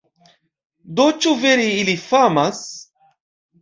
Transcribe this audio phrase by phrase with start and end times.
[1.01, 2.67] Do ĉu vere ili famas?